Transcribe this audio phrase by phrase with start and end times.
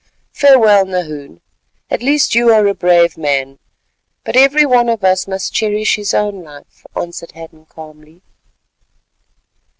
[0.33, 1.41] Farewell, Nahoon,
[1.91, 3.59] at least you are a brave man,
[4.23, 8.23] but every one of us must cherish his own life," answered Hadden calmly.